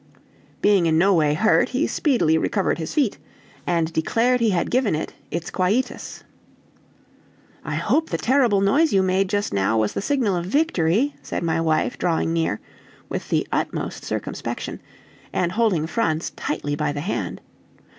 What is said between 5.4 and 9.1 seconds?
quietus. "I hope the terrible noise you